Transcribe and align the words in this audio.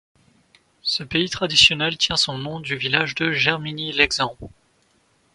Ce 0.81 1.03
pays 1.03 1.29
traditionnel 1.29 1.95
tient 1.95 2.15
son 2.17 2.35
nom 2.39 2.59
du 2.59 2.75
village 2.75 3.13
de 3.13 3.31
Germigny-l'Exempt. 3.33 4.49